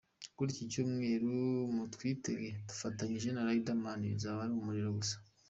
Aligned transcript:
Kuri 0.35 0.49
iki 0.53 0.65
cyumweru 0.71 1.31
mutwitege 1.75 2.49
dufatanyije 2.69 3.29
na 3.31 3.43
Riderman 3.47 4.01
bizaba 4.13 4.39
ari 4.43 4.53
umuriro 4.55 4.89
gusa. 4.99 5.15